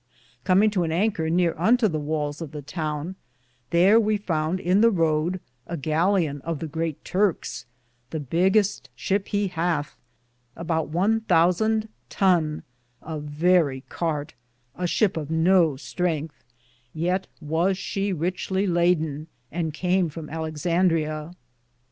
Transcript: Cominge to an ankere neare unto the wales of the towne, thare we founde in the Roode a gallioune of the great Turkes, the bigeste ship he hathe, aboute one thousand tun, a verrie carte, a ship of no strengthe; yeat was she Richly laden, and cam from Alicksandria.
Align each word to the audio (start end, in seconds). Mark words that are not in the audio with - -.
Cominge 0.43 0.71
to 0.71 0.81
an 0.83 0.89
ankere 0.91 1.29
neare 1.31 1.53
unto 1.61 1.87
the 1.87 1.99
wales 1.99 2.41
of 2.41 2.53
the 2.53 2.63
towne, 2.63 3.13
thare 3.69 3.99
we 3.99 4.17
founde 4.17 4.59
in 4.59 4.81
the 4.81 4.89
Roode 4.89 5.39
a 5.67 5.77
gallioune 5.77 6.41
of 6.41 6.57
the 6.57 6.65
great 6.65 7.05
Turkes, 7.05 7.67
the 8.09 8.19
bigeste 8.19 8.89
ship 8.95 9.27
he 9.27 9.47
hathe, 9.49 9.91
aboute 10.57 10.87
one 10.89 11.19
thousand 11.21 11.87
tun, 12.09 12.63
a 13.03 13.19
verrie 13.19 13.83
carte, 13.89 14.33
a 14.75 14.87
ship 14.87 15.17
of 15.17 15.29
no 15.29 15.73
strengthe; 15.75 16.43
yeat 16.95 17.27
was 17.39 17.77
she 17.77 18.11
Richly 18.11 18.65
laden, 18.65 19.27
and 19.51 19.71
cam 19.71 20.09
from 20.09 20.29
Alicksandria. 20.29 21.35